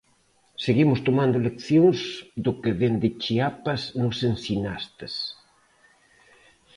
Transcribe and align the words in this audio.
Seguimos 0.65 0.99
tomando 1.07 1.43
leccións 1.47 1.99
do 2.45 2.51
que 2.61 2.71
dende 2.81 3.09
Chiapas 3.21 3.81
nos 4.01 4.17
ensinastes. 4.31 5.13